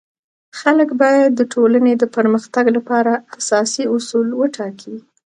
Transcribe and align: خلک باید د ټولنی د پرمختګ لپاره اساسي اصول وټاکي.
خلک 0.59 0.89
باید 1.01 1.31
د 1.35 1.41
ټولنی 1.53 1.93
د 1.97 2.03
پرمختګ 2.15 2.65
لپاره 2.77 3.13
اساسي 3.37 3.83
اصول 3.95 4.27
وټاکي. 4.39 4.95